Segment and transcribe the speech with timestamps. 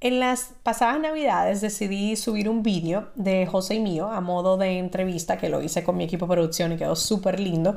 [0.00, 4.78] En las pasadas navidades decidí subir un vídeo de José y mío a modo de
[4.78, 7.76] entrevista que lo hice con mi equipo de producción y quedó súper lindo,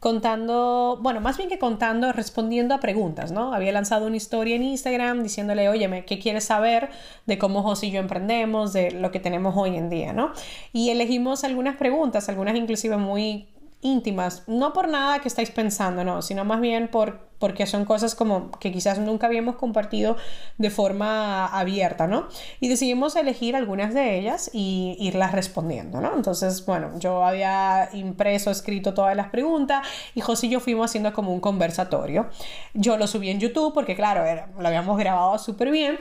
[0.00, 3.54] contando, bueno, más bien que contando, respondiendo a preguntas, ¿no?
[3.54, 6.90] Había lanzado una historia en Instagram diciéndole, oye, ¿qué quieres saber
[7.26, 10.32] de cómo José y yo emprendemos, de lo que tenemos hoy en día, ¿no?
[10.72, 13.46] Y elegimos algunas preguntas, algunas inclusive muy
[13.82, 18.14] íntimas, no por nada que estáis pensando, no, sino más bien por, porque son cosas
[18.14, 20.16] como que quizás nunca habíamos compartido
[20.58, 22.28] de forma abierta, ¿no?
[22.60, 26.14] Y decidimos elegir algunas de ellas y irlas respondiendo, ¿no?
[26.14, 31.12] Entonces, bueno, yo había impreso, escrito todas las preguntas y José y yo fuimos haciendo
[31.14, 32.28] como un conversatorio.
[32.74, 34.24] Yo lo subí en YouTube porque, claro,
[34.58, 35.98] lo habíamos grabado súper bien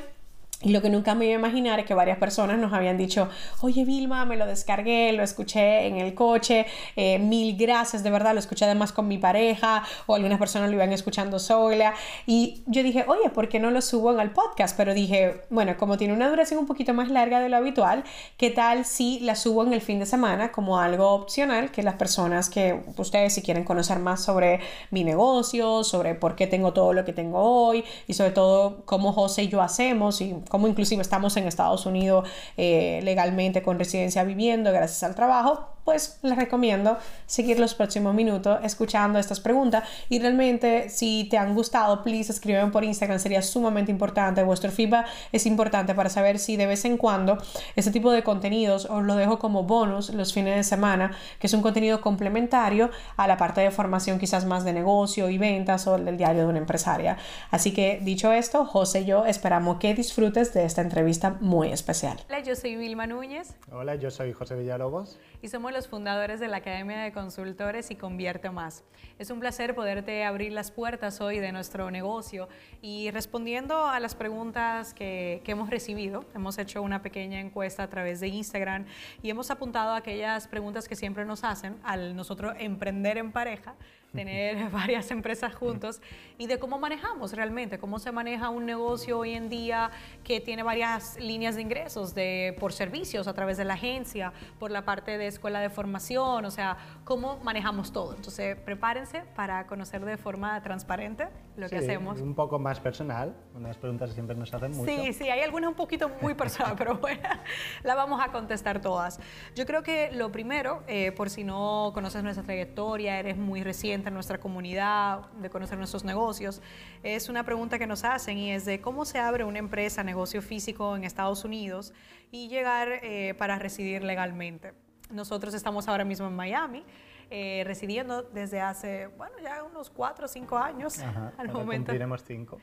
[0.61, 3.29] y lo que nunca me iba a imaginar es que varias personas nos habían dicho,
[3.61, 6.65] oye Vilma, me lo descargué, lo escuché en el coche,
[6.97, 10.75] eh, mil gracias, de verdad, lo escuché además con mi pareja, o algunas personas lo
[10.75, 11.93] iban escuchando sola.
[12.25, 14.75] Y yo dije, oye, ¿por qué no lo subo en el podcast?
[14.75, 18.03] Pero dije, bueno, como tiene una duración un poquito más larga de lo habitual,
[18.35, 21.95] ¿qué tal si la subo en el fin de semana como algo opcional que las
[21.95, 24.59] personas que ustedes si quieren conocer más sobre
[24.91, 29.13] mi negocio, sobre por qué tengo todo lo que tengo hoy y sobre todo cómo
[29.13, 34.23] José y yo hacemos y como inclusive estamos en Estados Unidos eh, legalmente con residencia
[34.25, 40.19] viviendo gracias al trabajo, pues les recomiendo seguir los próximos minutos escuchando estas preguntas y
[40.19, 45.47] realmente si te han gustado, please escríbeme por Instagram, sería sumamente importante, vuestro feedback es
[45.47, 47.39] importante para saber si de vez en cuando
[47.75, 51.09] este tipo de contenidos os lo dejo como bonus los fines de semana,
[51.39, 55.39] que es un contenido complementario a la parte de formación quizás más de negocio y
[55.39, 57.17] ventas o del diario de una empresaria.
[57.49, 62.19] Así que dicho esto, José y yo esperamos que disfrutes de esta entrevista muy especial.
[62.27, 63.55] Hola, yo soy Vilma Núñez.
[63.71, 65.17] Hola, yo soy José Villalobos.
[65.41, 68.83] Y somos los fundadores de la Academia de Consultores y Convierte Más.
[69.17, 72.49] Es un placer poderte abrir las puertas hoy de nuestro negocio
[72.81, 76.25] y respondiendo a las preguntas que, que hemos recibido.
[76.35, 78.85] Hemos hecho una pequeña encuesta a través de Instagram
[79.21, 83.75] y hemos apuntado aquellas preguntas que siempre nos hacen al nosotros emprender en pareja
[84.13, 86.01] tener varias empresas juntos
[86.37, 89.91] y de cómo manejamos realmente, cómo se maneja un negocio hoy en día
[90.23, 94.71] que tiene varias líneas de ingresos de, por servicios a través de la agencia, por
[94.71, 98.15] la parte de escuela de formación, o sea, cómo manejamos todo.
[98.15, 101.27] Entonces, prepárense para conocer de forma transparente
[101.57, 102.21] lo que hacemos.
[102.21, 104.89] Un poco más personal, unas preguntas que siempre nos hacen mucho.
[104.89, 107.27] Sí, sí, hay algunas un poquito muy personal, pero bueno,
[107.83, 109.19] la vamos a contestar todas.
[109.55, 113.98] Yo creo que lo primero, eh, por si no conoces nuestra trayectoria, eres muy reciente,
[114.07, 116.61] en nuestra comunidad, de conocer nuestros negocios,
[117.03, 120.41] es una pregunta que nos hacen y es de cómo se abre una empresa, negocio
[120.41, 121.93] físico en Estados Unidos
[122.31, 124.73] y llegar eh, para residir legalmente.
[125.11, 126.83] Nosotros estamos ahora mismo en Miami.
[127.31, 131.85] Eh, residiendo desde hace, bueno, ya unos cuatro o cinco años Ajá, al momento.
[131.85, 132.59] Cumpliremos cinco.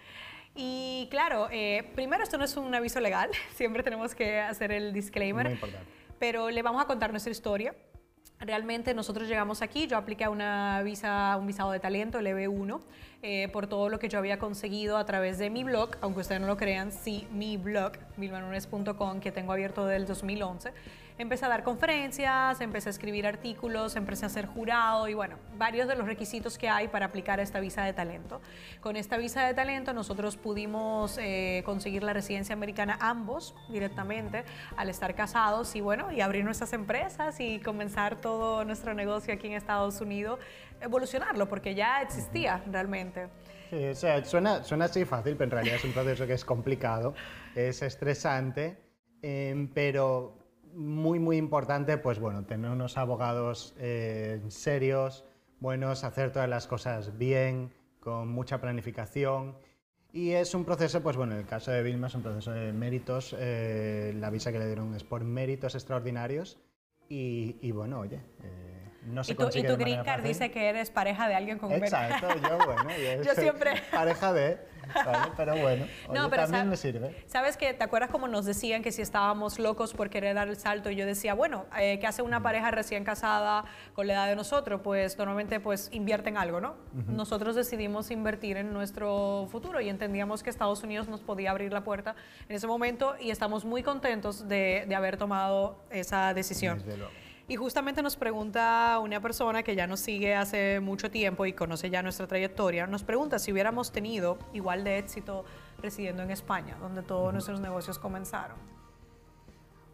[0.56, 4.92] Y claro, eh, primero esto no es un aviso legal, siempre tenemos que hacer el
[4.92, 5.44] disclaimer.
[5.44, 5.86] Muy importante.
[6.18, 7.76] Pero le vamos a contar nuestra historia
[8.38, 12.80] Realmente nosotros llegamos aquí, yo apliqué una visa, un visado de talento, el EB1,
[13.22, 16.42] eh, por todo lo que yo había conseguido a través de mi blog, aunque ustedes
[16.42, 20.72] no lo crean, sí, mi blog, milmanunes.com, que tengo abierto desde el 2011
[21.18, 25.88] empecé a dar conferencias, empecé a escribir artículos, empecé a ser jurado y bueno, varios
[25.88, 28.40] de los requisitos que hay para aplicar esta visa de talento.
[28.80, 34.44] Con esta visa de talento nosotros pudimos eh, conseguir la residencia americana ambos directamente
[34.76, 39.46] al estar casados y bueno, y abrir nuestras empresas y comenzar todo nuestro negocio aquí
[39.46, 40.38] en Estados Unidos,
[40.80, 43.28] evolucionarlo porque ya existía realmente.
[43.70, 46.44] Sí, o sea, suena, suena así fácil, pero en realidad es un proceso que es
[46.44, 47.14] complicado,
[47.54, 48.78] es estresante,
[49.22, 50.45] eh, pero
[50.76, 55.24] muy, muy importante, pues bueno, tener unos abogados eh, serios,
[55.58, 59.56] buenos, hacer todas las cosas bien, con mucha planificación.
[60.12, 62.72] Y es un proceso, pues bueno, en el caso de Vilma es un proceso de
[62.72, 66.58] méritos, eh, la visa que le dieron es por méritos extraordinarios.
[67.08, 68.76] Y, y bueno, oye, eh,
[69.06, 71.72] no se ¿Y tu, y tu green card dice que eres pareja de alguien con
[71.72, 73.74] Exacto, yo bueno, yo, yo siempre...
[73.90, 74.58] pareja de
[75.36, 77.24] pero bueno, no, pero también me sirve.
[77.26, 80.56] ¿Sabes que ¿Te acuerdas como nos decían que si estábamos locos por querer dar el
[80.56, 80.90] salto?
[80.90, 84.36] Y yo decía, bueno, eh, ¿qué hace una pareja recién casada con la edad de
[84.36, 84.80] nosotros?
[84.82, 86.76] Pues normalmente pues invierten algo, ¿no?
[87.08, 91.84] Nosotros decidimos invertir en nuestro futuro y entendíamos que Estados Unidos nos podía abrir la
[91.84, 92.14] puerta
[92.48, 96.82] en ese momento y estamos muy contentos de, de haber tomado esa decisión.
[97.48, 101.90] Y justamente nos pregunta una persona que ya nos sigue hace mucho tiempo y conoce
[101.90, 105.44] ya nuestra trayectoria, nos pregunta si hubiéramos tenido igual de éxito
[105.80, 108.56] residiendo en España, donde todos nuestros negocios comenzaron.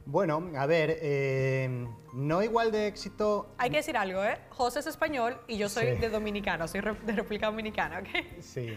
[0.07, 3.55] Bueno, a ver, eh, no igual de éxito.
[3.59, 4.39] Hay que decir algo, ¿eh?
[4.49, 8.41] José es español y yo soy de Dominicana, soy de República Dominicana, ¿ok?
[8.41, 8.77] Sí.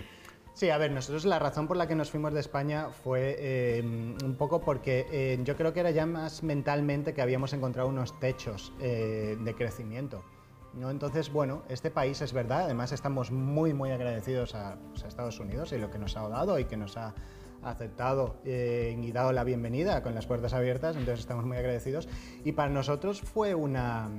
[0.55, 3.81] Sí, a ver, nosotros la razón por la que nos fuimos de España fue eh,
[3.83, 8.19] un poco porque eh, yo creo que era ya más mentalmente que habíamos encontrado unos
[8.19, 10.23] techos de crecimiento.
[10.73, 10.89] ¿no?
[10.89, 15.39] Entonces, bueno, este país es verdad, además estamos muy, muy agradecidos a, pues, a Estados
[15.39, 17.13] Unidos y lo que nos ha dado y que nos ha
[17.65, 22.07] aceptado eh, y dado la bienvenida con las puertas abiertas, entonces estamos muy agradecidos.
[22.43, 24.09] Y para nosotros fue una,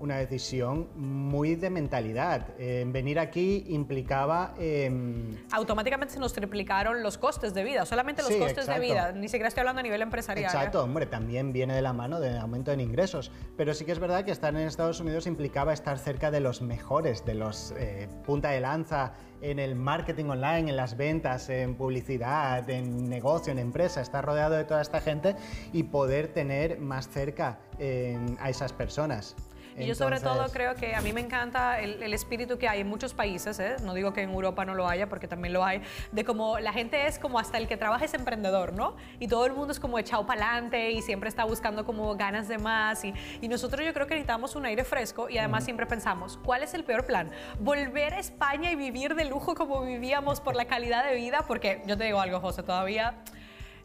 [0.00, 2.48] una decisión muy de mentalidad.
[2.58, 4.54] Eh, venir aquí implicaba...
[4.58, 9.28] Em, Automáticamente se nos triplicaron los costes de vida, solamente los costes de vida, ni
[9.28, 10.44] siquiera estoy hablando a nivel empresarial.
[10.44, 10.54] ¿eh?
[10.54, 13.98] Exacto, hombre, también viene de la mano de aumento en ingresos, pero sí que es
[13.98, 18.08] verdad que estar en Estados Unidos implicaba estar cerca de los mejores, de los eh,
[18.24, 23.60] punta de lanza en el marketing online, en las ventas, en publicidad, en negocio, en
[23.60, 25.36] empresa, estar rodeado de toda esta gente
[25.72, 27.60] y poder tener más cerca
[28.40, 29.36] a esas personas.
[29.78, 32.88] Y yo sobre todo creo que a mí me encanta el, espíritu que hay en
[32.88, 33.76] muchos países, ¿eh?
[33.82, 36.72] no digo que en Europa no lo haya, porque también lo hay, de como la
[36.72, 38.96] gente es como hasta el que trabaja es emprendedor, ¿no?
[39.18, 42.48] Y todo el mundo es como echado para adelante y siempre está buscando como ganas
[42.48, 43.04] de más.
[43.04, 46.62] Y, y, nosotros yo creo que necesitamos un aire fresco y además siempre pensamos, ¿cuál
[46.62, 47.30] es el peor plan?
[47.60, 51.44] ¿Volver a España y vivir de lujo como vivíamos por la calidad de vida?
[51.46, 53.14] Porque yo te digo algo, José, todavía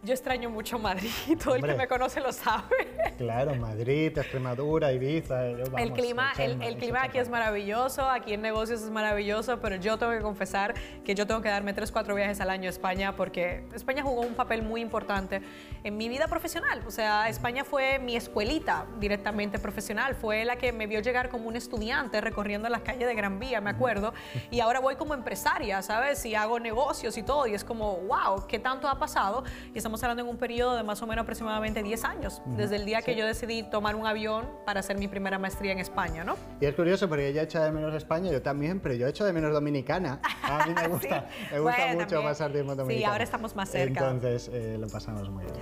[0.03, 1.09] yo extraño mucho Madrid,
[1.44, 2.94] todo el que me conoce lo sabe.
[3.17, 5.45] Claro, Madrid, Extremadura, Ibiza.
[5.45, 10.11] el clima, el, clima aquí es maravilloso, aquí en negocios es maravilloso, pero yo tengo
[10.11, 10.73] que confesar
[11.05, 14.21] que yo tengo que darme tres, cuatro viajes al año a España porque España jugó
[14.21, 15.41] un papel muy importante
[15.83, 16.81] en mi vida profesional.
[16.85, 21.47] O sea, España fue mi escuelita directamente profesional, fue la que me vio llegar como
[21.47, 24.13] un estudiante recorriendo las calles de Gran Vía, me acuerdo,
[24.51, 26.25] y ahora voy como empresaria, ¿sabes?
[26.25, 29.44] Y hago negocios y todo, y es como, wow, ¿qué tanto ha pasado?
[29.73, 32.78] Y estamos estamos hablando en un periodo de más o menos aproximadamente 10 años, desde
[32.78, 36.24] el día que yo decidí tomar un avión para hacer mi primera maestría en España,
[36.24, 36.36] ¿no?
[36.60, 39.31] Y es curioso porque ella echa de menos España, yo también, pero yo echo de
[39.31, 40.19] menos Dominicana.
[40.42, 43.07] A mí me gusta, me gusta mucho pasar tiempo en Dominicana.
[43.07, 44.10] Sí, ahora estamos más cerca.
[44.10, 45.56] Entonces eh, lo pasamos muy bien.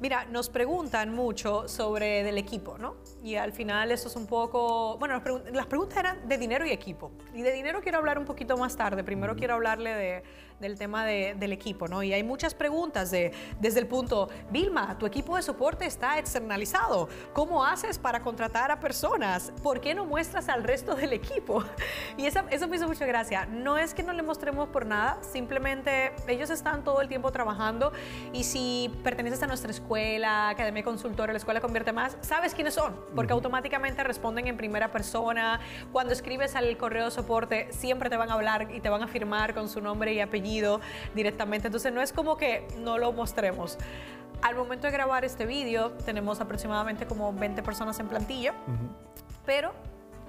[0.00, 2.96] Mira, nos preguntan mucho sobre del equipo, ¿no?
[3.22, 5.22] Y al final eso es un poco, bueno,
[5.52, 7.12] las preguntas eran de dinero y equipo.
[7.34, 9.04] Y de dinero quiero hablar un poquito más tarde.
[9.04, 10.22] Primero quiero hablarle de,
[10.60, 12.02] del tema de, del equipo, ¿no?
[12.02, 17.08] Y hay muchas preguntas de, desde el punto, Vilma, tu equipo de soporte está externalizado.
[17.32, 19.52] ¿Cómo haces para contratar a personas?
[19.62, 21.64] ¿Por qué no muestras al resto del equipo?
[22.16, 23.46] Y eso, eso me hizo mucha gracia.
[23.46, 27.92] No es que no le mostremos por nada, simplemente ellos están todo el tiempo trabajando
[28.32, 32.94] y si perteneces a nuestra escuela, Academia Consultora, la escuela convierte más, sabes quiénes son,
[33.14, 35.60] porque automáticamente responden en primera persona.
[35.92, 39.06] Cuando escribes al correo de soporte, siempre te van a hablar y te van a
[39.06, 40.49] firmar con su nombre y apellido
[41.14, 41.68] directamente.
[41.68, 43.78] Entonces no es como que no lo mostremos.
[44.42, 48.54] Al momento de grabar este vídeo, tenemos aproximadamente como 20 personas en plantilla,
[49.44, 49.72] pero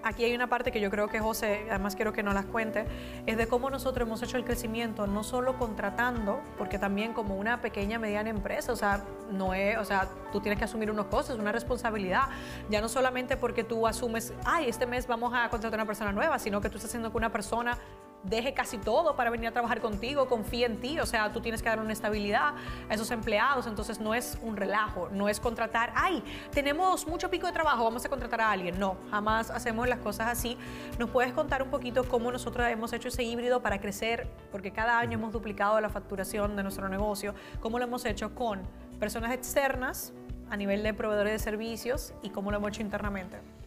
[0.04, 2.86] aquí hay una parte que yo creo que José, además quiero que nos las cuente,
[3.26, 7.62] es de cómo nosotros hemos hecho el crecimiento, no solo contratando, porque también como una
[7.62, 11.40] pequeña, mediana empresa, o sea, no es, o sea, tú tienes que asumir unos costos,
[11.40, 12.24] una responsabilidad,
[12.70, 16.12] ya no solamente porque tú asumes, ay, este mes vamos a contratar a una persona
[16.12, 17.78] nueva, sino que tú estás haciendo que una persona
[18.24, 21.62] deje casi todo para venir a trabajar contigo, confía en ti, o sea, tú tienes
[21.62, 22.54] que dar una estabilidad
[22.90, 27.48] a esos empleados, entonces no es un relajo, no es contratar, ay, tenemos mucho pico
[27.48, 30.58] de trabajo, vamos a contratar a alguien, no, jamás hacemos las cosas así.
[31.00, 34.28] ¿Nos puedes contar un poquito cómo nosotros hemos hecho ese híbrido para crecer?
[34.52, 38.62] Porque cada año hemos duplicado la facturación de nuestro negocio, ¿cómo lo hemos hecho con
[39.00, 40.14] personas externas
[40.50, 43.61] a nivel de proveedores de servicios y cómo lo hemos hecho internamente?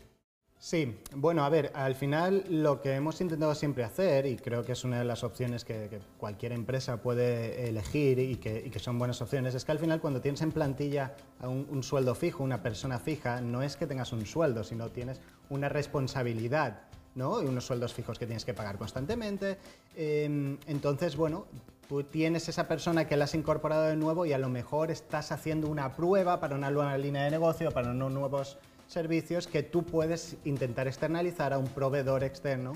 [0.64, 4.72] Sí, bueno, a ver, al final lo que hemos intentado siempre hacer, y creo que
[4.72, 9.54] es una de las opciones que, cualquier empresa puede elegir y que, son buenas opciones,
[9.54, 13.62] es que al final cuando tienes en plantilla un, sueldo fijo, una persona fija, no
[13.62, 16.84] es que tengas un sueldo, sino tienes una responsabilidad.
[17.14, 17.42] ¿no?
[17.42, 19.58] y unos sueldos fijos que tienes que pagar constantemente.
[19.94, 21.46] Em, entonces, bueno,
[21.88, 25.30] tú tienes esa persona que la has incorporado de nuevo y a lo mejor estás
[25.30, 29.84] haciendo una prueba para una nueva línea de negocio, para unos nuevos servicios que tú
[29.84, 32.72] puedes intentar externalizar a un proveedor externo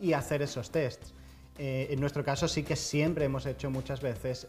[0.00, 1.14] y hacer esos tests.
[1.56, 4.46] Eh, en nuestro caso sí que siempre hemos hecho muchas veces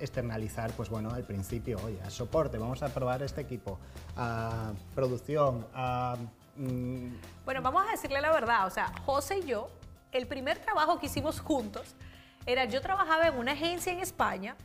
[0.00, 3.78] externalizar, pues bueno, al principio, oye, a soporte, vamos a probar este equipo,
[4.16, 6.16] a producción, a...
[6.56, 7.14] Mm,
[7.44, 9.68] bueno, vamos a decirle la verdad, o sea, José y yo,
[10.10, 11.94] el primer trabajo que hicimos juntos
[12.46, 14.56] era yo trabajaba en una agencia en España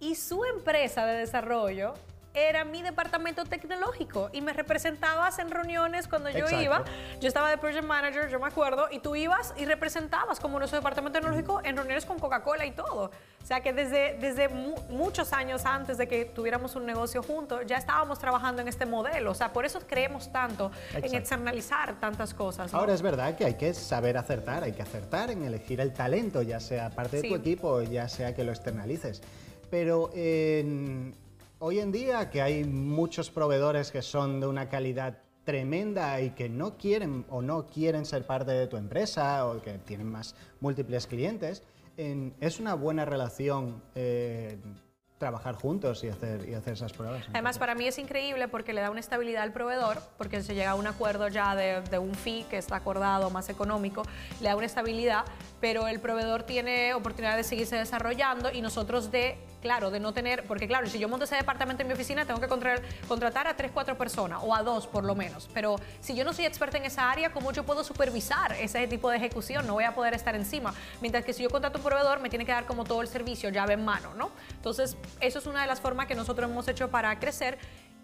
[0.00, 1.94] y su empresa de desarrollo
[2.34, 6.60] era mi departamento tecnológico y me representabas en reuniones cuando yo Exacto.
[6.62, 6.84] iba.
[7.20, 10.78] Yo estaba de project manager, yo me acuerdo, y tú ibas y representabas como nuestro
[10.78, 13.12] departamento tecnológico en reuniones con Coca-Cola y todo.
[13.42, 17.60] O sea que desde, desde mu- muchos años antes de que tuviéramos un negocio juntos,
[17.66, 19.30] ya estábamos trabajando en este modelo.
[19.30, 21.16] O sea, por eso creemos tanto en Exacto.
[21.18, 22.72] externalizar tantas cosas.
[22.72, 22.78] ¿no?
[22.80, 26.42] Ahora es verdad que hay que saber acertar, hay que acertar en elegir el talento,
[26.42, 29.22] ya sea parte de tu equipo, ya sea que lo externalices.
[29.70, 31.14] Pero en-
[31.58, 36.48] hoy en día que hay muchos proveedores que son de una calidad tremenda y que
[36.48, 41.06] no quieren o no quieren ser parte de tu empresa o que tienen más múltiples
[41.06, 41.62] clientes,
[41.96, 44.58] en- es una buena relación eh,
[45.18, 47.24] trabajar juntos y hacer, y hacer esas pruebas.
[47.30, 50.72] Además, para mí es increíble porque le da una estabilidad al proveedor, porque se llega
[50.72, 54.02] a un acuerdo ya de, de un fee que está acordado, más económico,
[54.40, 55.24] le da una estabilidad,
[55.60, 60.44] pero el proveedor tiene oportunidad de seguirse desarrollando y nosotros de, claro, de no tener,
[60.44, 63.56] porque claro, si yo monto ese departamento en mi oficina, tengo que contra- contratar a
[63.56, 66.76] tres, cuatro personas, o a dos por lo menos, pero si yo no soy experta
[66.76, 69.66] en esa área, ¿cómo yo puedo supervisar ese tipo de ejecución?
[69.66, 70.74] No voy a poder estar encima.
[71.00, 73.48] Mientras que si yo contrato un proveedor, me tiene que dar como todo el servicio,
[73.48, 74.32] llave en mano, ¿no?
[74.50, 77.56] Entonces, eso es una de las formas que nosotros hemos hecho para crecer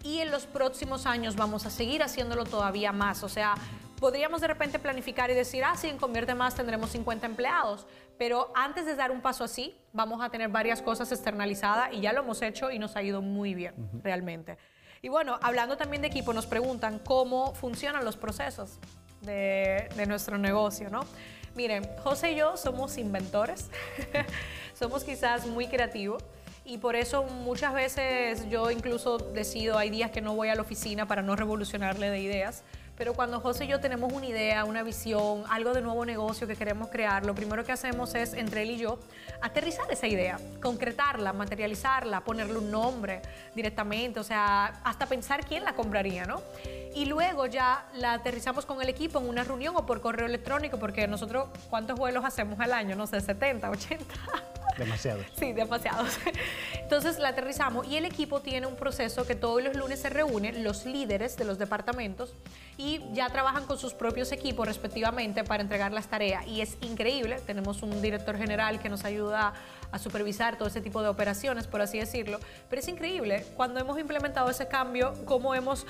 [0.03, 3.21] y en los próximos años vamos a seguir haciéndolo todavía más.
[3.21, 3.53] O sea,
[4.01, 7.85] podríamos de repente planificar y decir, ah, sí, en Convierte Más tendremos 50 empleados,
[8.17, 12.11] pero antes de dar un paso así, vamos a tener varias cosas externalizadas y ya
[12.11, 14.57] lo hemos hecho y nos ha ido muy bien, realmente.
[15.03, 18.79] Y bueno, hablando también de equipo, nos preguntan cómo funcionan los procesos
[19.21, 21.01] de, de nuestro negocio, ¿no?
[21.53, 23.69] Miren, José y yo somos inventores,
[24.73, 26.23] somos quizás muy creativos
[26.65, 30.61] y por eso muchas veces yo incluso decido, hay días que no voy a la
[30.63, 32.63] oficina para no revolucionarle de ideas,
[32.97, 36.55] pero cuando José y yo tenemos una idea, una visión, algo de nuevo negocio que
[36.55, 38.99] queremos crear, lo primero que hacemos es, entre él y yo,
[39.41, 43.21] aterrizar esa idea, concretarla, materializarla, ponerle un nombre
[43.55, 46.41] directamente, o sea, hasta pensar quién la compraría, ¿no?
[46.93, 50.77] Y luego ya la aterrizamos con el equipo en una reunión o por correo electrónico,
[50.77, 52.95] porque nosotros, ¿cuántos vuelos hacemos al año?
[52.95, 54.05] No sé, 70, 80.
[54.77, 55.23] Demasiado.
[55.37, 56.17] Sí, demasiados.
[56.73, 60.63] Entonces la aterrizamos y el equipo tiene un proceso que todos los lunes se reúnen
[60.63, 62.33] los líderes de los departamentos
[62.77, 66.45] y ya trabajan con sus propios equipos respectivamente para entregar las tareas.
[66.47, 69.53] Y es increíble, tenemos un director general que nos ayuda
[69.91, 72.39] a supervisar todo ese tipo de operaciones, por así decirlo.
[72.69, 75.85] Pero es increíble cuando hemos implementado ese cambio, cómo hemos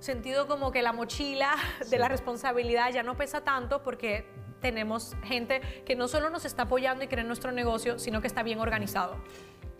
[0.00, 1.54] sentido como que la mochila
[1.88, 4.26] de la responsabilidad ya no pesa tanto porque
[4.62, 8.28] tenemos gente que no solo nos está apoyando y cree en nuestro negocio, sino que
[8.28, 9.18] está bien organizado.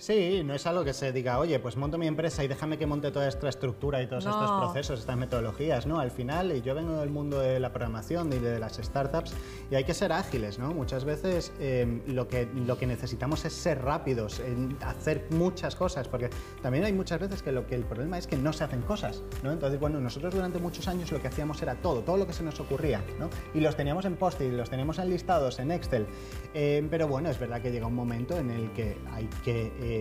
[0.03, 2.87] Sí, no es algo que se diga, oye, pues monto mi empresa y déjame que
[2.87, 6.01] monte toda esta estructura y todos estos procesos, estas metodologías, ¿no?
[6.01, 9.33] Al final, y yo vengo del mundo de la programación y de las startups
[9.71, 10.75] y hay que ser ágiles, ¿no?
[10.75, 16.09] Muchas veces eh, lo, que, lo que necesitamos es ser rápidos, en hacer muchas cosas,
[16.09, 16.31] porque
[16.63, 19.23] también hay muchas veces que, lo que el problema es que no se hacen cosas,
[19.45, 19.53] ¿no?
[19.53, 22.43] Entonces, bueno, nosotros durante muchos años lo que hacíamos era todo, todo lo que se
[22.43, 23.31] nos ocurría, ¿no?
[23.55, 26.09] Y los teníamos en post-it, los teníamos enlistados en Excel,
[26.55, 29.73] Eh, pero bueno, es verdad que llega un momento en el que hay que...
[29.81, 29.92] eh,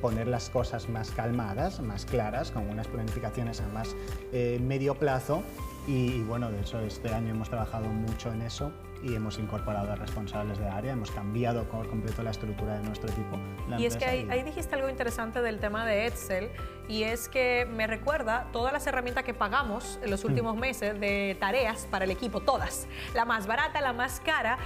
[0.00, 3.96] poner las cosas más calmadas, más claras, con unas planificaciones a más
[4.32, 5.42] eh, medio plazo.
[5.86, 8.72] Y, y bueno, de hecho este año hemos trabajado mucho en eso
[9.02, 13.10] y hemos incorporado a responsables de área, hemos cambiado por completo la estructura de nuestro
[13.10, 13.38] equipo.
[13.78, 16.50] Y es que ahí, dijiste algo interesante del tema de Excel
[16.88, 21.36] y es que me recuerda todas las herramientas que pagamos en los últimos meses de
[21.38, 24.58] tareas para el equipo, todas, la más barata, la más cara.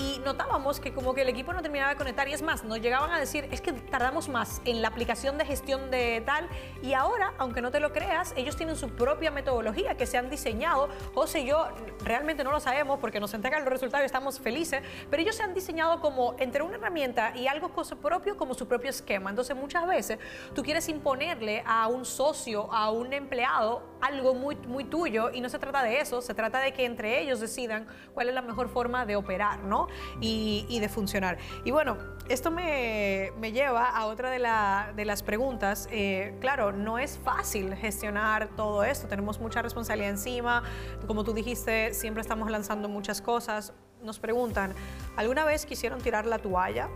[0.00, 2.80] Y notábamos que como que el equipo no terminaba de conectar y es más, nos
[2.80, 6.48] llegaban a decir, es que tardamos más en la aplicación de gestión de tal
[6.82, 10.30] y ahora, aunque no te lo creas, ellos tienen su propia metodología que se han
[10.30, 10.88] diseñado.
[11.14, 11.68] José y yo
[12.02, 15.42] realmente no lo sabemos porque nos entregan los resultados y estamos felices, pero ellos se
[15.42, 19.28] han diseñado como entre una herramienta y algo cosa propio como su propio esquema.
[19.28, 20.18] Entonces muchas veces
[20.54, 25.50] tú quieres imponerle a un socio, a un empleado, algo muy, muy tuyo y no
[25.50, 28.70] se trata de eso, se trata de que entre ellos decidan cuál es la mejor
[28.70, 29.89] forma de operar, ¿no?
[30.20, 31.38] Y, y de funcionar.
[31.64, 31.96] Y bueno,
[32.28, 35.88] esto me, me lleva a otra de, la- de las preguntas.
[35.90, 40.62] Eh, claro, no es fácil gestionar todo esto, tenemos mucha responsabilidad encima,
[41.06, 43.72] como tú dijiste, siempre estamos lanzando muchas cosas.
[44.02, 44.72] Nos preguntan,
[45.16, 46.88] ¿alguna vez quisieron tirar la toalla?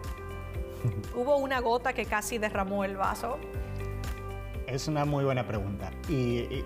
[1.14, 3.38] ¿Hubo una gota que casi derramó el vaso?
[4.66, 5.90] Es una muy buena pregunta.
[6.08, 6.64] Y, y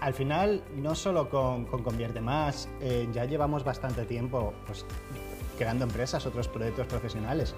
[0.00, 4.84] al final, no solo con, con Convierte Más, eh, ya llevamos bastante tiempo pues,
[5.58, 7.54] creando empresas, otros proyectos profesionales.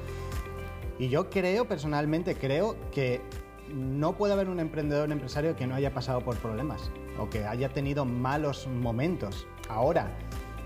[0.99, 3.21] Y yo creo, personalmente, creo que
[3.73, 7.45] no puede haber un emprendedor, un empresario que no haya pasado por problemas o que
[7.47, 9.47] haya tenido malos momentos.
[9.69, 10.11] Ahora,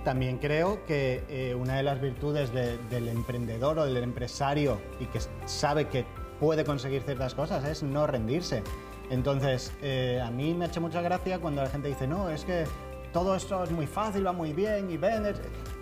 [0.05, 5.07] también creo que eh, una de las virtudes de- del emprendedor o del empresario y
[5.07, 6.05] que sabe que
[6.41, 8.63] puede conseguir ciertas cosas, es no rendirse.
[9.11, 12.45] Entonces, eh, a mí me ha hecho mucha gracia cuando la gente dice, no, es
[12.45, 12.65] que
[13.13, 15.25] todo esto es muy fácil, va muy bien y ven.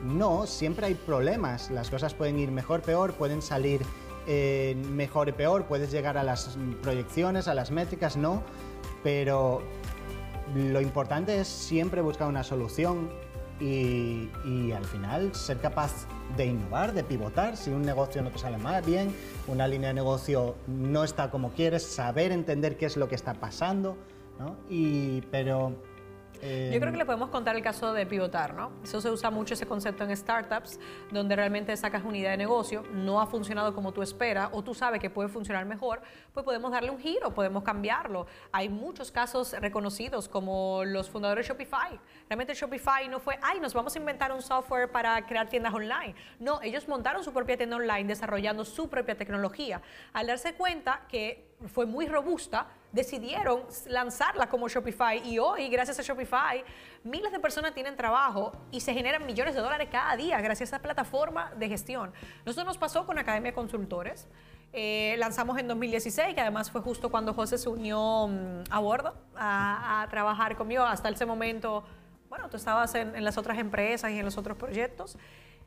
[0.04, 1.70] No, siempre hay problemas.
[1.70, 3.80] Las cosas pueden ir mejor, peor, pueden salir
[4.26, 8.42] eh, mejor y peor, puedes llegar a las proyecciones, a las métricas, no.
[9.02, 9.62] Pero
[10.54, 13.10] lo importante es siempre buscar una solución
[13.60, 17.56] y, y, al final ser capaz de innovar, de pivotar.
[17.56, 19.14] Si un negocio no te sale mal, bien,
[19.46, 23.34] una línea de negocio no está como quieres, saber entender qué es lo que está
[23.34, 23.96] pasando,
[24.38, 24.56] ¿no?
[24.68, 25.74] Y, pero
[26.44, 28.72] yo creo que le podemos contar el caso de pivotar, ¿no?
[28.82, 30.78] Eso se usa mucho ese concepto en startups,
[31.10, 34.74] donde realmente sacas una idea de negocio, no ha funcionado como tú esperas o tú
[34.74, 38.26] sabes que puede funcionar mejor, pues podemos darle un giro, podemos cambiarlo.
[38.52, 41.98] Hay muchos casos reconocidos como los fundadores de Shopify.
[42.28, 46.14] Realmente Shopify no fue, ay, nos vamos a inventar un software para crear tiendas online.
[46.38, 49.80] No, ellos montaron su propia tienda online desarrollando su propia tecnología.
[50.12, 56.02] Al darse cuenta que fue muy robusta, decidieron lanzarla como Shopify y hoy, gracias a
[56.02, 56.64] Shopify,
[57.02, 60.76] miles de personas tienen trabajo y se generan millones de dólares cada día gracias a
[60.76, 62.12] esa plataforma de gestión.
[62.44, 64.28] Nosotros nos pasó con Academia de Consultores.
[64.72, 69.14] Eh, lanzamos en 2016, que además fue justo cuando José se unió mm, a bordo
[69.36, 70.82] a, trabajar conmigo.
[70.82, 71.84] Hasta ese momento,
[72.28, 75.16] bueno, tú estabas en, en las otras empresas y en los otros proyectos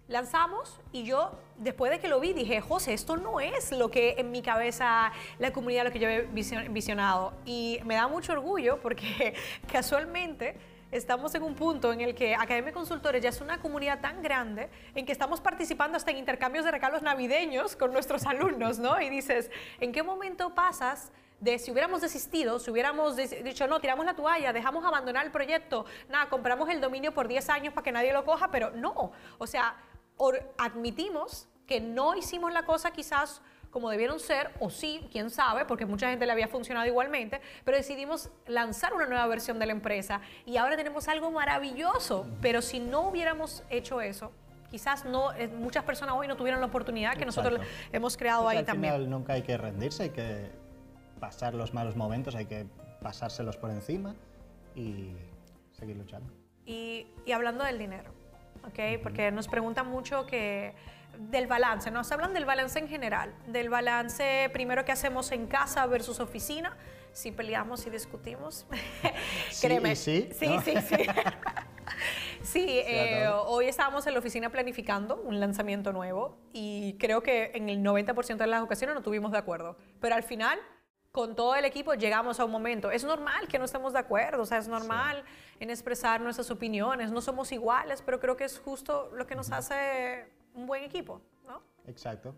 [0.08, 4.16] lanzamos y yo después de que lo vi dije, José, esto no es lo que
[4.18, 6.22] en mi cabeza la comunidad, lo que yo he
[6.70, 7.34] visionado.
[7.46, 9.34] Y me da mucho orgullo porque
[9.72, 10.56] casualmente
[10.92, 14.70] estamos en un punto en el que Academia Consultores ya es una comunidad tan grande
[14.96, 19.02] en que estamos participando hasta en intercambios de regalos navideños con nuestros alumnos, ¿no?
[19.02, 21.12] Y dices, ¿en qué momento pasas?
[21.40, 25.86] de si hubiéramos desistido, si hubiéramos dicho, no, tiramos la toalla, dejamos abandonar el proyecto,
[26.10, 29.12] nada, compramos el dominio por 10 años para que nadie lo coja, pero no.
[29.38, 29.76] O sea,
[30.57, 35.86] admitimos que no hicimos la cosa quizás como debieron ser, o sí, quién sabe, porque
[35.86, 40.21] mucha gente le había funcionado igualmente, pero decidimos lanzar una nueva versión de la empresa
[40.45, 44.31] y ahora tenemos algo maravilloso, pero si no hubiéramos hecho eso,
[44.71, 47.60] quizás no eh, muchas personas hoy no tuvieran la oportunidad que nosotros
[47.91, 48.93] hemos creado pues ahí al también.
[48.93, 50.49] Final nunca hay que rendirse, hay que
[51.19, 52.65] pasar los malos momentos, hay que
[53.01, 54.15] pasárselos por encima
[54.75, 55.12] y
[55.73, 56.34] seguir luchando.
[56.65, 58.16] y hablando del dinero,
[59.03, 60.73] porque nos preguntan mucho que
[61.17, 65.86] del balance, nos hablan del balance en general, del balance primero que hacemos en casa
[65.88, 66.77] versus oficina,
[67.12, 68.67] si peleamos y discutimos.
[69.62, 69.95] Créeme.
[69.95, 70.95] Sí, sí, sí, sí.
[72.43, 77.69] sí, eh, hoy estábamos en la oficina planificando un lanzamiento nuevo y creo que en
[77.69, 80.60] el 90% de las ocasiones no tuvimos de acuerdo, pero al final
[81.17, 82.91] con todo el equipo llegamos a un momento.
[82.91, 85.23] Es normal que no estemos de acuerdo, o sea, es normal
[85.60, 89.51] en expresar nuestras opiniones, no somos iguales, pero creo que es justo lo que nos
[89.51, 91.63] hace un buen equipo, ¿no?
[91.88, 92.36] Exacto.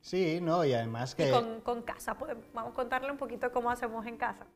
[0.00, 1.28] Sí, no, y además que...
[1.64, 4.46] con, casa, pues, vamos a contarle un poquito cómo hacemos en casa.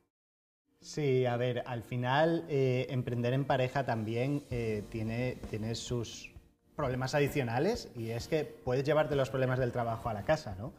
[0.80, 6.32] Sí, a ver, al final eh, emprender en pareja también eh, tiene, tiene sus
[6.76, 10.72] problemas adicionales y es que puedes llevarte los problemas del trabajo a la casa, ¿no?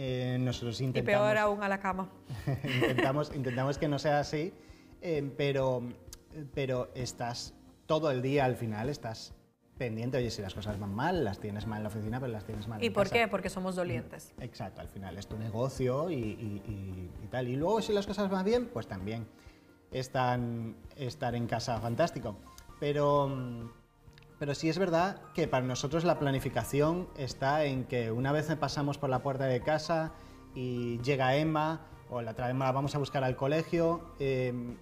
[0.00, 1.20] Eh, nosotros intentamos...
[1.20, 2.08] Y peor aún a la cama.
[2.62, 4.54] intentamos, intentamos que no sea así,
[5.02, 5.82] eh, pero,
[6.54, 7.52] pero estás
[7.86, 9.34] todo el día al final, estás
[9.76, 12.44] pendiente, oye, si las cosas van mal, las tienes mal en la oficina, pero las
[12.44, 13.26] tienes mal ¿Y en por qué?
[13.26, 14.34] Porque somos dolientes.
[14.38, 17.48] Exacto, al final es tu negocio y, y, tal.
[17.48, 19.26] Y luego si las cosas van bien, pues también
[19.90, 22.36] están, estar en casa fantástico.
[22.78, 23.72] Pero
[24.38, 28.98] pero sí es verdad que para nosotros la planificación está en que una vez pasamos
[28.98, 30.12] por la puerta de casa
[30.54, 34.76] y llega Emma o la traemos, la vamos a buscar al colegio, em,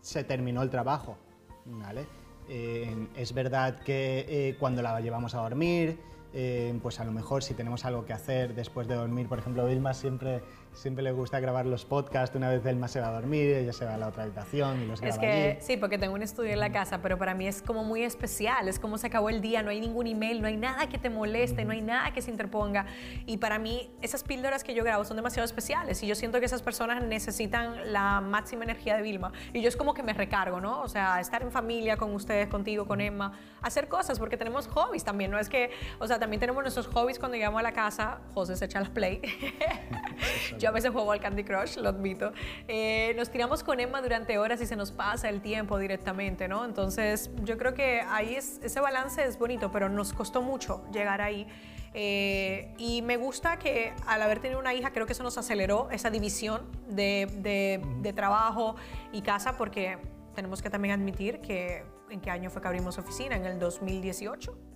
[0.00, 1.18] se terminó el trabajo.
[1.66, 2.06] ¿vale?
[2.48, 5.98] Eh, es verdad que eh, cuando la llevamos a dormir,
[6.32, 9.66] eh, pues a lo mejor si tenemos algo que hacer después de dormir, por ejemplo,
[9.66, 13.54] Vilma siempre siempre le gusta grabar los podcasts, una vez Elma se va a dormir,
[13.54, 16.14] ella se va a la otra habitación y los graba Es que sí, porque tengo
[16.14, 19.06] un estudio en la casa, pero para mí es como muy especial, es como se
[19.06, 21.82] acabó el día, no hay ningún email, no hay nada que te moleste, no hay
[21.82, 22.86] nada que se interponga.
[23.26, 26.46] Y para mí esas píldoras que yo grabo son demasiado especiales y yo siento que
[26.46, 30.60] esas personas necesitan la máxima energía de Vilma y yo es como que me recargo,
[30.60, 30.80] ¿no?
[30.82, 35.04] O sea, estar en familia con ustedes, contigo, con Emma, hacer cosas porque tenemos hobbies
[35.04, 38.20] también, no es que, o sea, también tenemos nuestros hobbies cuando llegamos a la casa,
[38.34, 39.20] José se echa las play.
[40.58, 42.32] yo a veces juego al Candy Crush, lo admito.
[42.66, 46.64] Eh, nos tiramos con Emma durante horas y se nos pasa el tiempo directamente, ¿no?
[46.64, 51.20] Entonces, yo creo que ahí es, ese balance es bonito, pero nos costó mucho llegar
[51.20, 51.46] ahí.
[51.94, 55.88] Eh, y me gusta que al haber tenido una hija, creo que eso nos aceleró
[55.90, 58.76] esa división de, de, de trabajo
[59.12, 59.98] y casa, porque
[60.34, 64.67] tenemos que también admitir que en qué año fue que abrimos oficina, en el 2018.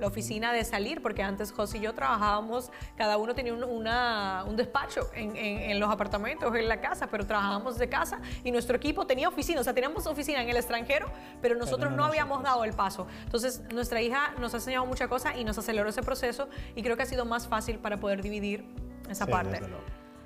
[0.00, 4.44] La oficina de salir, porque antes José y yo trabajábamos, cada uno tenía un, una,
[4.48, 8.76] un despacho en, en, los apartamentos, en la casa, pero trabajábamos de casa y nuestro
[8.76, 11.10] equipo tenía oficina, o sea, teníamos oficina en el extranjero,
[11.42, 13.06] pero nosotros no, habíamos dado el paso.
[13.24, 16.96] Entonces, nuestra hija nos ha enseñado muchas cosas y nos aceleró ese proceso y creo
[16.96, 18.64] que ha sido más fácil para poder dividir
[19.08, 19.60] esa parte.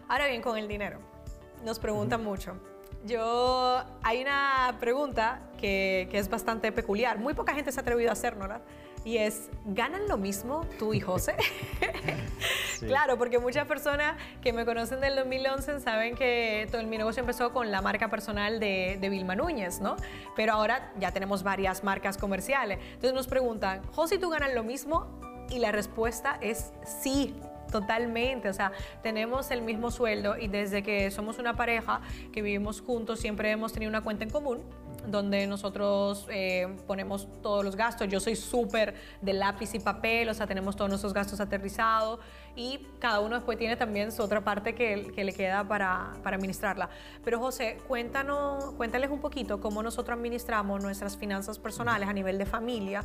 [0.08, 1.00] Ahora bien, con el dinero,
[1.64, 2.54] nos preguntan mucho.
[3.04, 7.18] Yo, hay una pregunta que, que, es bastante peculiar.
[7.18, 8.62] Muy poca gente se ha atrevido a hacernosla.
[9.04, 11.34] Y es, ¿ganan lo mismo tú y José?
[12.80, 17.52] Claro, porque muchas personas que me conocen del 2011 saben que todo mi negocio empezó
[17.52, 19.96] con la marca personal de, de Vilma Núñez, ¿no?
[20.36, 22.78] Pero ahora ya tenemos varias marcas comerciales.
[22.82, 25.06] Entonces nos preguntan, José, ¿tú ganas lo mismo?
[25.50, 27.34] Y la respuesta es sí.
[27.72, 28.70] Totalmente, o sea,
[29.02, 33.72] tenemos el mismo sueldo y desde que somos una pareja que vivimos juntos siempre hemos
[33.72, 34.62] tenido una cuenta en común
[35.06, 38.08] donde nosotros eh, ponemos todos los gastos.
[38.08, 42.20] Yo soy súper de lápiz y papel, o sea, tenemos todos nuestros gastos aterrizados
[42.56, 46.36] y cada uno después tiene también su otra parte que, que le queda para, para,
[46.36, 46.88] administrarla.
[47.24, 52.46] Pero José, cuéntanos, cuéntales un poquito cómo nosotros administramos nuestras finanzas personales a nivel de
[52.46, 53.04] familia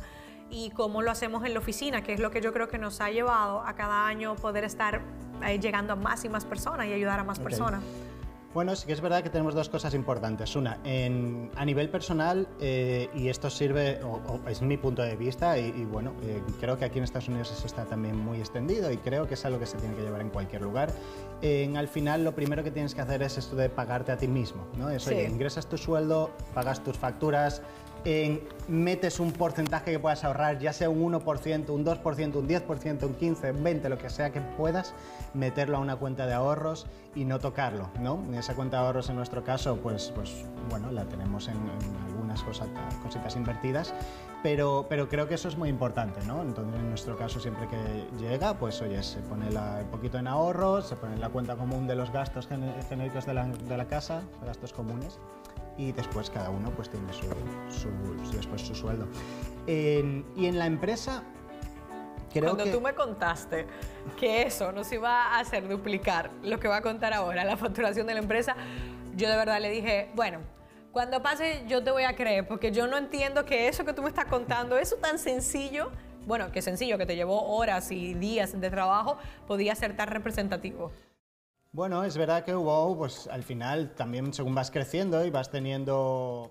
[0.50, 3.00] y cómo lo hacemos en la oficina, que es lo que yo creo que nos
[3.00, 5.00] ha llevado a cada año poder estar
[5.46, 7.82] eh, llegando a más y más personas y ayudar a más personas.
[8.52, 10.56] Bueno, sí que es verdad que tenemos dos cosas importantes.
[10.56, 10.78] Una,
[11.54, 16.14] a nivel personal, eh, y esto sirve, o, es mi punto de vista, y, bueno,
[16.24, 19.34] eh, creo que aquí en Estados Unidos eso está también muy extendido y creo que
[19.34, 20.92] es algo que se tiene que llevar en cualquier lugar.
[21.76, 24.66] al final, lo primero que tienes que hacer es esto de pagarte a ti mismo.
[24.76, 24.90] ¿no?
[24.90, 27.62] Es, ingresas tu sueldo, pagas tus facturas,
[28.68, 33.18] metes un porcentaje que puedas ahorrar, ya sea un 1%, un 2%, un 10%, un
[33.18, 34.94] 15%, un 20%, lo que sea que puedas,
[35.34, 38.22] meterlo a una cuenta de ahorros y no tocarlo, ¿no?
[38.34, 41.56] Esa cuenta de ahorros en nuestro caso, pues, pues bueno, la tenemos en,
[42.06, 42.68] algunas cosas,
[43.02, 43.92] cositas invertidas,
[44.42, 46.42] pero, pero creo que eso es muy importante, ¿no?
[46.42, 50.26] Entonces, en nuestro caso, siempre que llega, pues oye, se pone la, un poquito en
[50.26, 53.86] ahorros, se pone en la cuenta común de los gastos genéricos de la, de la
[53.86, 55.18] casa, gastos comunes,
[55.76, 57.26] y después cada uno pues tiene su,
[58.32, 59.06] después su sueldo.
[59.66, 61.22] y en la empresa,
[62.32, 63.66] creo Cuando tú me contaste
[64.18, 68.06] que eso nos iba a hacer duplicar lo que va a contar ahora, la facturación
[68.06, 68.56] de la empresa,
[69.16, 70.40] yo de verdad le dije, bueno,
[70.92, 74.02] cuando pase yo te voy a creer, porque yo no entiendo que eso que tú
[74.02, 75.90] me estás contando, eso tan sencillo,
[76.26, 80.92] bueno, que sencillo, que te llevó horas y días de trabajo, podía ser tan representativo.
[81.72, 86.50] Bueno, es verdad que hubo, pues al final, también según vas creciendo y vas teniendo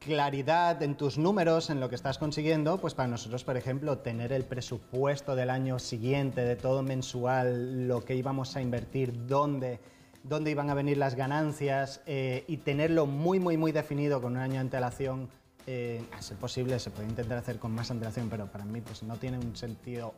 [0.00, 4.32] claridad en tus números, en lo que estás consiguiendo, pues para nosotros, por ejemplo, tener
[4.32, 9.78] el presupuesto del año siguiente, de todo mensual, lo que íbamos a invertir, dónde,
[10.22, 14.38] dónde iban a venir las ganancias eh, y tenerlo muy, muy, muy definido con un
[14.38, 15.28] año de antelación,
[15.66, 19.02] eh, a ser posible, se puede intentar hacer con más antelación, pero para mí pues,
[19.02, 20.14] no tiene un sentido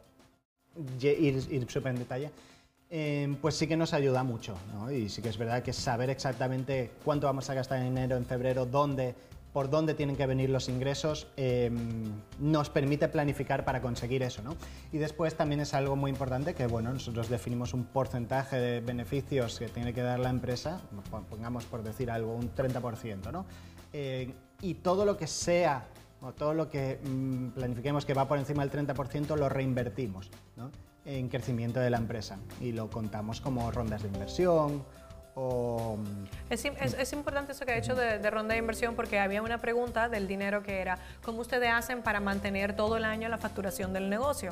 [1.00, 2.30] ir, ir súper en detalle.
[2.94, 4.54] Em, pues sí que nos ayuda mucho.
[4.74, 4.92] ¿no?
[4.92, 8.26] Y sí que es verdad que saber exactamente cuánto vamos a gastar en enero, en
[8.26, 9.14] febrero, dónde,
[9.52, 14.42] por dónde tienen que venir los ingresos, em, nos permite planificar para conseguir eso.
[14.42, 14.56] ¿no?
[14.92, 19.58] Y después también es algo muy importante que bueno, nosotros definimos un porcentaje de beneficios
[19.58, 20.80] que tiene que dar la empresa,
[21.28, 23.30] pongamos por decir algo, un 30%.
[23.30, 23.44] ¿no?
[23.92, 25.86] Eh, y todo lo que sea
[26.22, 30.30] o todo lo que mm, planifiquemos que va por encima del 30% lo reinvertimos.
[30.56, 30.70] ¿no?
[31.04, 34.84] en crecimiento de la empresa y lo contamos como rondas de inversión
[35.35, 35.99] o...
[36.51, 40.09] Es, es, importante eso que ha hecho de, ronda de inversión porque había una pregunta
[40.09, 44.11] del dinero que era, ¿cómo ustedes hacen para mantener todo el año la facturación del
[44.11, 44.51] negocio?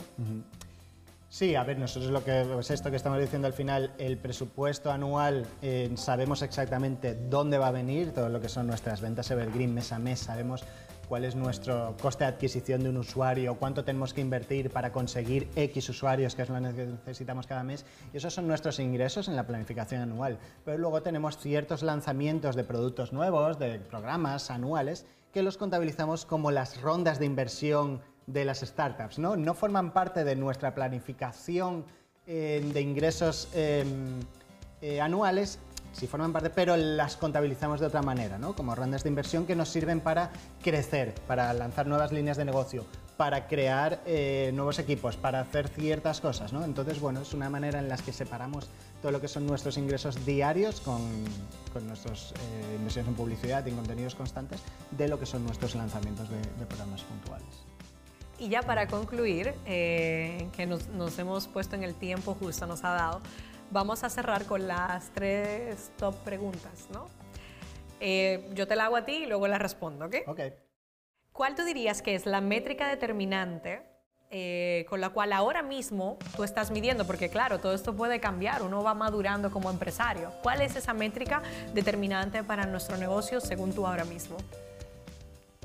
[1.28, 4.90] Sí, a ver, nosotros lo que es esto que estamos diciendo al final, el presupuesto
[4.90, 9.72] anual, eh, sabemos exactamente dónde va a venir, todo lo que son nuestras ventas Evergreen
[9.72, 10.64] mes a mes, sabemos
[11.10, 15.48] cuál es nuestro coste de adquisición de un usuario, cuánto tenemos que invertir para conseguir
[15.56, 17.84] X usuarios, que es lo que necesitamos cada mes.
[18.14, 20.38] Y esos son nuestros ingresos en la planificación anual.
[20.64, 26.52] Pero luego tenemos ciertos lanzamientos de productos nuevos, de programas anuales, que los contabilizamos como
[26.52, 29.18] las rondas de inversión de las startups.
[29.18, 31.86] No, no forman parte de nuestra planificación
[32.28, 34.20] eh, de ingresos em,
[34.80, 35.58] eh, anuales,
[35.92, 38.54] si forman parte, pero las contabilizamos de otra manera, ¿no?
[38.54, 40.30] como rondas de inversión que nos sirven para
[40.62, 46.20] crecer, para lanzar nuevas líneas de negocio, para crear eh, nuevos equipos, para hacer ciertas
[46.20, 46.52] cosas.
[46.52, 46.64] ¿no?
[46.64, 48.68] Entonces, bueno, es una manera en la que separamos
[49.02, 51.00] todo lo que son nuestros ingresos diarios con,
[51.72, 55.74] con nuestras eh, inversiones en publicidad y en contenidos constantes de lo que son nuestros
[55.74, 57.48] lanzamientos de, programas puntuales.
[58.38, 62.90] Y ya para concluir, eh, que nos hemos puesto en el tiempo justo, nos ha
[62.90, 63.20] dado,
[63.70, 67.06] vamos a cerrar con las tres top preguntas, ¿no?
[68.00, 70.16] Eh, yo te la hago a ti y luego la respondo, ¿ok?
[70.26, 70.40] Ok.
[71.32, 73.82] ¿Cuál tú dirías que es la métrica determinante
[74.32, 78.62] eh, con la cual ahora mismo tú estás midiendo, porque claro, todo esto puede cambiar,
[78.62, 80.30] uno va madurando como empresario.
[80.40, 81.42] ¿Cuál es esa métrica
[81.74, 84.36] determinante para nuestro negocio según tú ahora mismo?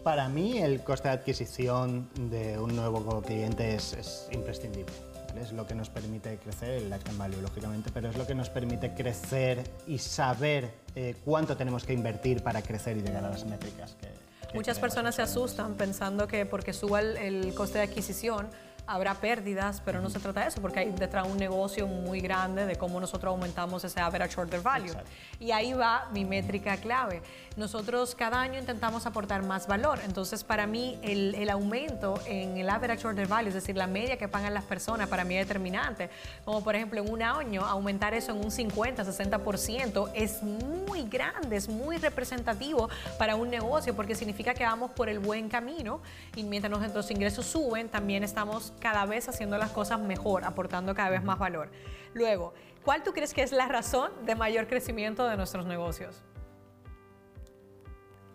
[0.01, 4.93] Para mí el coste de adquisición de un nuevo cliente es, imprescindible.
[5.37, 8.49] Es lo que nos permite crecer, el lifetime value, lógicamente, pero es lo que nos
[8.49, 13.45] permite crecer y saber eh, cuánto tenemos que invertir para crecer y llegar a las
[13.45, 14.07] métricas que,
[14.53, 18.47] Muchas personas se asustan pensando que porque suba el, coste de adquisición
[18.87, 22.65] habrá pérdidas, pero no se trata de eso, porque hay detrás un negocio muy grande
[22.65, 24.93] de cómo nosotros aumentamos ese average order value.
[25.39, 27.21] Y ahí va mi métrica clave.
[27.57, 32.69] Nosotros cada año intentamos aportar más valor, entonces para mí el, el, aumento en el
[32.69, 36.09] average order value, es decir, la media que pagan las personas, para mí es determinante.
[36.43, 41.55] Como por ejemplo en un año aumentar eso en un 50, 60% es muy grande,
[41.55, 46.01] es muy representativo para un negocio, porque significa que vamos por el buen camino
[46.35, 51.09] y mientras nuestros ingresos suben, también estamos cada vez haciendo las cosas mejor, aportando cada
[51.09, 51.69] vez más valor.
[52.13, 56.23] Luego, ¿cuál tú crees que es la razón de mayor crecimiento de nuestros negocios?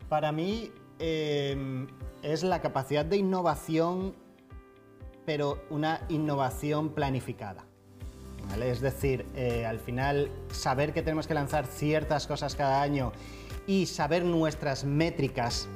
[0.08, 1.86] Para mí em,
[2.22, 4.14] es la capacidad de innovación,
[5.24, 7.64] pero una innovación planificada.
[8.60, 13.12] Es decir, eh, al final saber que tenemos que lanzar ciertas cosas cada año
[13.66, 15.68] y saber nuestras métricas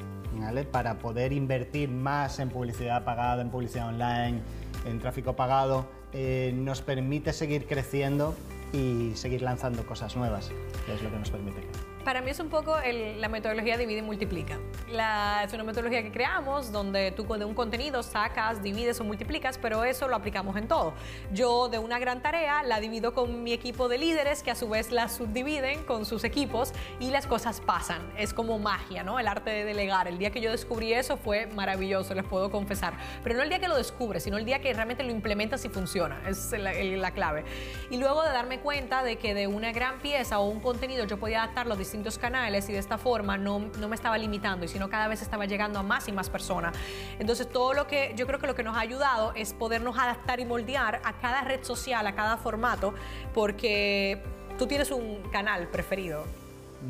[0.70, 4.40] para poder invertir más en publicidad pagada, en publicidad online,
[4.84, 8.34] en tráfico pagado, eh, nos permite seguir creciendo
[8.72, 10.50] y seguir lanzando cosas nuevas,
[10.86, 12.76] que es lo que nos permite para mí es un poco
[13.16, 14.58] la metodología divide y multiplica.
[14.90, 19.58] La, es una metodología que creamos donde tú de un contenido sacas, divides o multiplicas,
[19.58, 20.94] pero eso lo aplicamos en todo.
[21.32, 24.68] Yo de una gran tarea la divido con mi equipo de líderes que a su
[24.68, 28.02] vez la subdividen con sus equipos y las cosas pasan.
[28.16, 29.18] Es como magia, ¿no?
[29.18, 30.06] El arte de delegar.
[30.06, 32.94] El día que yo descubrí eso fue maravilloso, les puedo confesar.
[33.22, 35.68] Pero no el día que lo descubres, sino el día que realmente lo implementas y
[35.68, 36.20] funciona.
[36.28, 37.44] Es la, la clave.
[37.90, 41.18] Y luego de darme cuenta de que de una gran pieza o un contenido yo
[41.18, 44.68] podía adaptarlo a distintos canales y de esta forma no, no me estaba limitando y
[44.68, 46.76] sino cada vez estaba llegando a más y más personas.
[47.20, 50.40] Entonces todo lo que yo creo que lo que nos ha ayudado es podernos adaptar
[50.40, 52.94] y moldear a cada red social, a cada formato,
[53.32, 54.20] porque
[54.58, 56.24] tú tienes un canal preferido.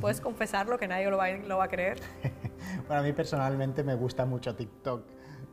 [0.00, 2.00] ¿Puedes confesarlo que nadie lo va, lo va a creer?
[2.88, 5.04] Para mí personalmente me gusta mucho TikTok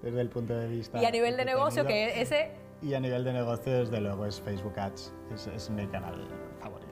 [0.02, 1.02] desde el punto de vista...
[1.02, 2.52] Y a nivel de negocio, que ese...
[2.82, 6.26] Y a nivel de negocio, desde luego, es Facebook Ads, es, es mi canal
[6.62, 6.91] favorito.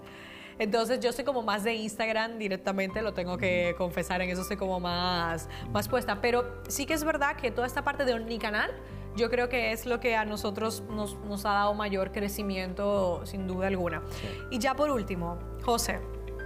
[0.60, 4.58] Entonces yo soy como más de Instagram directamente, lo tengo que confesar, en eso soy
[4.58, 6.19] como más, más puesta.
[6.19, 8.69] Pero sí que es verdad que toda esta parte de Omnicanal,
[9.15, 13.48] yo creo que es lo que a nosotros nos, nos ha dado mayor crecimiento, sin
[13.48, 14.04] duda alguna.
[14.52, 16.00] Y ya por último, José,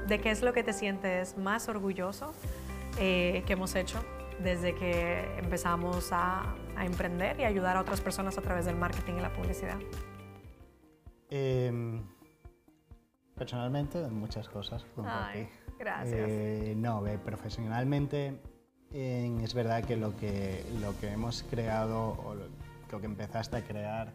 [0.08, 2.34] ¿de qué es lo que te sientes más orgulloso
[2.99, 3.99] eh, que hemos hecho
[4.43, 9.13] desde que empezamos a, a, emprender y ayudar a otras personas a través del marketing
[9.17, 9.80] y la publicidad?
[11.32, 11.99] Eh
[13.43, 14.86] Personalmente, muchas cosas.
[15.03, 16.29] Ay, gracias.
[16.29, 18.39] Eh, no, profesionalmente
[18.89, 24.13] es verdad que lo, que lo que hemos creado o lo, que empezaste a crear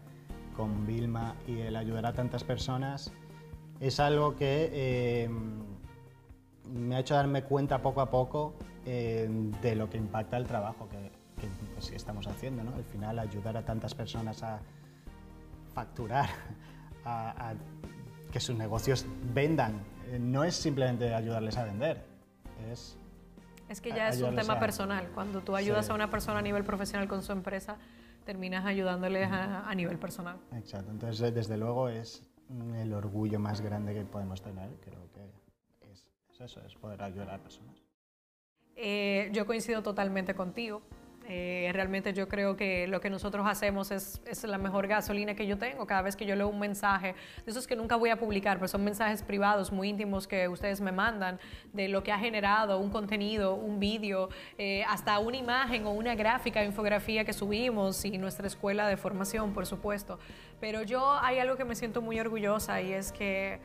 [0.56, 3.12] con Vilma y el ayudar a tantas personas
[3.80, 5.62] es algo que em,
[6.64, 8.54] me ha hecho darme cuenta poco a poco
[8.86, 11.10] em, de lo que impacta el trabajo que,
[11.74, 12.64] pues, estamos haciendo.
[12.64, 12.74] ¿no?
[12.74, 14.60] Al final, ayudar a tantas personas a
[15.74, 16.30] facturar,
[17.04, 17.54] a, a
[18.32, 19.80] que sus negocios vendan.
[20.06, 22.04] Eh, no es simplemente ayudarles a vender,
[22.70, 22.96] es...
[23.68, 25.08] Es que ya es un tema personal.
[25.14, 27.76] Cuando tú ayudas a una persona a nivel profesional con su empresa,
[28.24, 30.38] terminas ayudándoles a, nivel personal.
[30.52, 30.90] Exacto.
[30.90, 32.22] Entonces, desde luego, es
[32.76, 34.70] el orgullo más grande que podemos tener.
[34.80, 36.08] Creo que es,
[36.40, 37.76] eso, es poder ayudar a personas.
[38.74, 40.80] Eh, yo coincido totalmente contigo.
[41.30, 45.46] Eh, realmente yo creo que lo que nosotros hacemos es, es, la mejor gasolina que
[45.46, 45.86] yo tengo.
[45.86, 47.14] Cada vez que yo leo un mensaje,
[47.44, 50.80] de esos que nunca voy a publicar, pero son mensajes privados muy íntimos que ustedes
[50.80, 51.38] me mandan
[51.74, 56.14] de lo que ha generado un contenido, un vídeo, eh, hasta una imagen o una
[56.14, 60.18] gráfica, infografía que subimos y nuestra escuela de formación, por supuesto.
[60.60, 63.60] Pero yo hay algo que me siento muy orgullosa y es que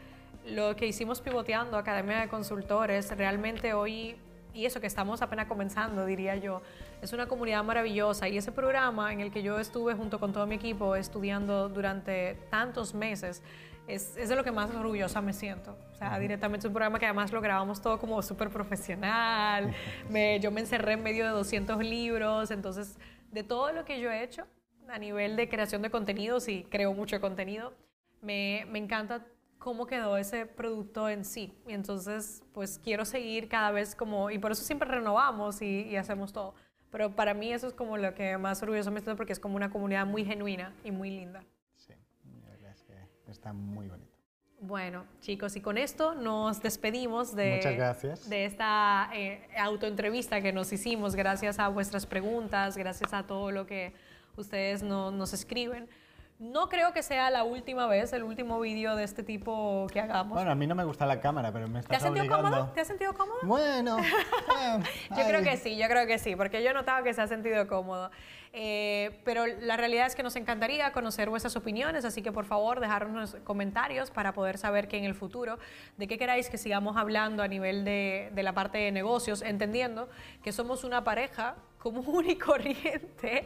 [0.45, 4.17] lo que hicimos pivoteando Academia de Consultores, realmente hoy
[4.53, 6.61] y eso que estamos apenas comenzando, diría yo,
[7.01, 10.45] es una comunidad maravillosa y ese programa en el que yo estuve junto con todo
[10.45, 13.41] mi equipo estudiando durante tantos meses,
[13.87, 15.75] es, es de lo que más orgullosa me siento.
[15.91, 19.73] O sea, directamente es un programa que además lo grabamos todo como súper profesional,
[20.09, 22.97] me, yo me encerré en medio de 200 libros, entonces
[23.31, 24.45] de todo lo que yo he hecho
[24.87, 27.73] a nivel de creación de contenidos y creo mucho contenido,
[28.21, 29.25] me, me encanta
[29.63, 31.57] cómo quedó ese producto en sí.
[31.67, 36.33] Y entonces, pues quiero seguir cada vez como, y por eso siempre renovamos y, hacemos
[36.33, 36.53] todo.
[36.91, 39.55] Pero para mí eso es como lo que más orgulloso me siento porque es como
[39.55, 41.43] una comunidad muy genuina y muy linda.
[41.77, 41.93] Sí,
[42.43, 44.11] la verdad es que está muy bonito.
[44.59, 48.29] Bueno, chicos, y con esto nos despedimos de, Muchas gracias.
[48.29, 53.65] de esta eh, autoentrevista que nos hicimos gracias a vuestras preguntas, gracias a todo lo
[53.65, 53.93] que
[54.35, 55.87] ustedes no- nos escriben.
[56.39, 60.33] No creo que sea la última vez, el último vídeo de este tipo que hagamos.
[60.35, 62.49] Bueno, a mí no me gusta la cámara, pero me ¿Te estás has sentido obligando.
[62.49, 62.71] cómodo?
[62.73, 63.37] ¿Te has sentido cómodo?
[63.43, 63.97] Bueno,
[64.61, 64.79] eh,
[65.11, 67.27] Yo creo que sí, yo creo que sí, porque yo he notado que se ha
[67.27, 68.11] sentido cómodo.
[68.55, 72.79] Eh, pero la realidad es que nos encantaría conocer vuestras opiniones, así que por favor
[72.81, 75.57] dejarnos comentarios para poder saber que en el futuro
[75.97, 80.07] de qué queráis que sigamos hablando a nivel de, de la parte de negocios, entendiendo
[80.43, 83.45] que somos una pareja común y corriente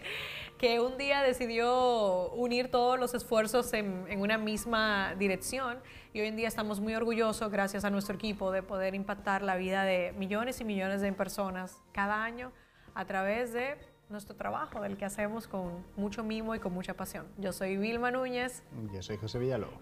[0.59, 5.79] que un día decidió unir todos los esfuerzos en, en una misma dirección
[6.13, 9.55] y hoy en día estamos muy orgullosos, gracias a nuestro equipo, de poder impactar la
[9.55, 12.51] vida de millones y millones de personas cada año
[12.93, 13.77] a través de
[14.09, 17.27] nuestro trabajo, del que hacemos con mucho mimo y con mucha pasión.
[17.37, 18.63] Yo soy Vilma Núñez.
[18.93, 19.79] Yo soy José Villalobos.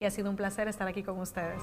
[0.00, 1.62] Y ha sido un placer estar aquí con ustedes.